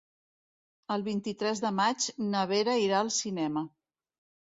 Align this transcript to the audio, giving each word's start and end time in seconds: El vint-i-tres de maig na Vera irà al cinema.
El 0.95 1.03
vint-i-tres 1.09 1.63
de 1.67 1.73
maig 1.81 2.09
na 2.33 2.49
Vera 2.55 2.77
irà 2.89 2.99
al 3.07 3.17
cinema. 3.23 3.69